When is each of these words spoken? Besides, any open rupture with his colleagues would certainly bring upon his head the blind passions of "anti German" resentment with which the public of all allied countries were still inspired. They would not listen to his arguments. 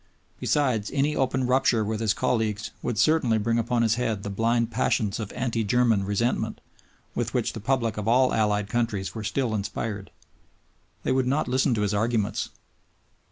Besides, 0.39 0.89
any 0.95 1.15
open 1.15 1.45
rupture 1.45 1.85
with 1.85 1.99
his 1.99 2.15
colleagues 2.15 2.71
would 2.81 2.97
certainly 2.97 3.37
bring 3.37 3.59
upon 3.59 3.83
his 3.83 3.93
head 4.01 4.23
the 4.23 4.31
blind 4.31 4.71
passions 4.71 5.19
of 5.19 5.31
"anti 5.33 5.63
German" 5.63 6.05
resentment 6.05 6.59
with 7.13 7.35
which 7.35 7.53
the 7.53 7.59
public 7.59 7.97
of 7.97 8.07
all 8.07 8.33
allied 8.33 8.67
countries 8.67 9.13
were 9.13 9.23
still 9.23 9.53
inspired. 9.53 10.09
They 11.03 11.11
would 11.11 11.27
not 11.27 11.47
listen 11.47 11.75
to 11.75 11.81
his 11.81 11.93
arguments. 11.93 12.49